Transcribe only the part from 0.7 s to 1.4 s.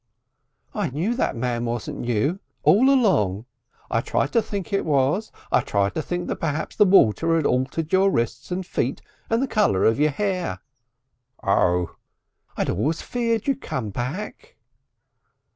"I knew that